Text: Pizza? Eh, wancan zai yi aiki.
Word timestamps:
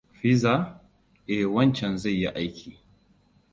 Pizza? 0.19 0.53
Eh, 1.33 1.43
wancan 1.53 1.93
zai 2.01 2.15
yi 2.21 2.27
aiki. 2.39 2.71